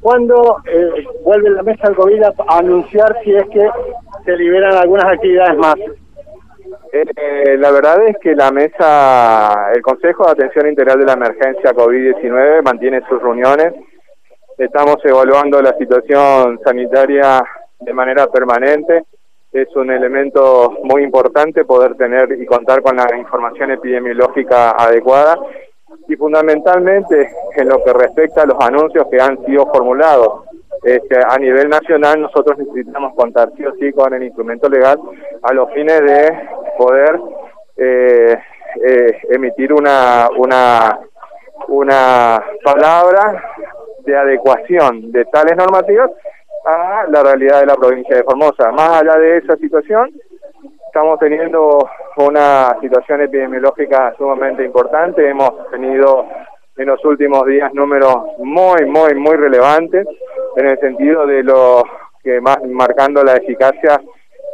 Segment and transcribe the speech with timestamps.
[0.00, 3.68] ¿Cuándo eh, vuelve la mesa del COVID a anunciar si es que
[4.24, 5.74] se liberan algunas actividades más?
[6.92, 11.72] Eh, la verdad es que la mesa, el Consejo de Atención Integral de la Emergencia
[11.72, 13.74] COVID-19 mantiene sus reuniones.
[14.56, 17.42] Estamos evaluando la situación sanitaria
[17.80, 19.04] de manera permanente.
[19.52, 25.38] Es un elemento muy importante poder tener y contar con la información epidemiológica adecuada
[26.08, 30.44] y fundamentalmente en lo que respecta a los anuncios que han sido formulados.
[30.82, 34.98] Este, a nivel nacional nosotros necesitamos contar sí o sí con el instrumento legal
[35.42, 37.20] a los fines de poder
[37.76, 38.38] eh,
[38.86, 41.00] eh, emitir una, una,
[41.68, 43.42] una palabra
[44.04, 46.10] de adecuación de tales normativas
[46.64, 48.70] a la realidad de la provincia de Formosa.
[48.72, 50.10] Más allá de esa situación,
[50.86, 51.88] estamos teniendo
[52.26, 55.28] una situación epidemiológica sumamente importante.
[55.28, 56.26] Hemos tenido
[56.76, 60.06] en los últimos días números muy, muy, muy relevantes
[60.56, 61.82] en el sentido de lo
[62.22, 64.00] que más marcando la eficacia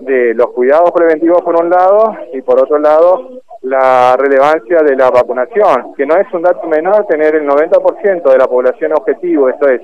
[0.00, 5.10] de los cuidados preventivos por un lado y por otro lado la relevancia de la
[5.10, 9.68] vacunación, que no es un dato menor tener el 90% de la población objetivo, esto
[9.68, 9.80] es,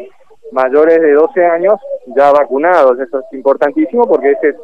[0.50, 1.74] mayores de 12 años
[2.16, 2.98] ya vacunados.
[2.98, 4.56] Eso es importantísimo porque esa es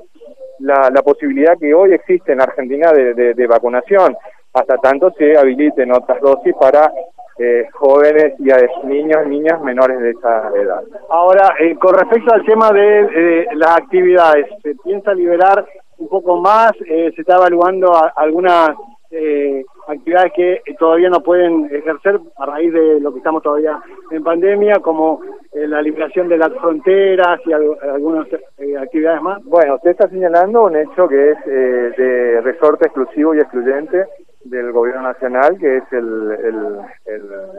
[0.60, 4.16] la, la posibilidad que hoy existe en Argentina de, de, vacunación,
[4.52, 6.92] hasta tanto se habiliten otras dosis para
[7.38, 10.82] eh, jóvenes y a niños niñas menores de esa edad.
[11.10, 15.66] Ahora, eh, con respecto al tema de las actividades, ¿se piensa liberar
[15.98, 16.72] un poco más?
[16.86, 18.70] Eh, ¿Se está evaluando algunas
[19.10, 23.80] eh, actividades que todavía no pueden ejercer a raíz de lo que estamos todavía
[24.10, 25.20] en pandemia, como
[25.54, 28.26] la liberación de las fronteras y algunas
[28.58, 29.42] eh, actividades más?
[29.44, 34.06] Bueno, usted está señalando un hecho que es eh, de resorte exclusivo y excluyente
[34.44, 36.78] del gobierno nacional, que es el,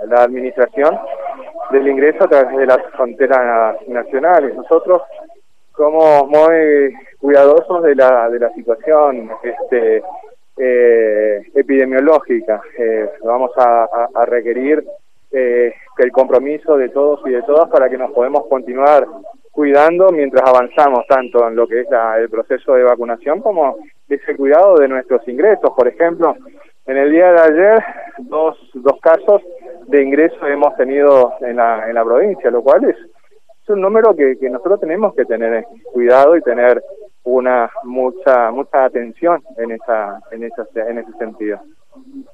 [0.08, 1.00] la administración
[1.72, 4.56] del ingreso a través de las fronteras nacionales.
[4.56, 5.02] Nosotros
[5.76, 10.04] somos muy cuidadosos de la, de la situación este,
[10.58, 12.62] eh, epidemiológica.
[12.78, 13.88] Eh, vamos a,
[14.26, 14.86] requerir
[15.38, 19.06] eh, el compromiso de todos y de todas para que nos podamos continuar
[19.52, 21.88] cuidando mientras avanzamos tanto en lo que es
[22.18, 25.72] el proceso de vacunación como ese cuidado de nuestros ingresos.
[25.76, 26.36] Por ejemplo,
[26.86, 27.84] en el día de ayer
[28.20, 29.42] dos, dos casos
[29.88, 34.16] de ingreso hemos tenido en la, en la provincia, lo cual es, es un número
[34.16, 36.82] que, que nosotros tenemos que tener cuidado y tener
[37.24, 41.60] una mucha mucha atención en esa en esa en ese sentido